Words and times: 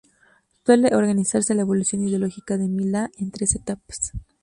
Suele 0.65 0.95
organizarse 0.95 1.53
la 1.53 1.61
evolución 1.61 2.01
ideológica 2.07 2.57
de 2.57 2.67
Milá 2.67 3.11
en 3.19 3.29
tres 3.29 3.53
etapas. 3.53 4.13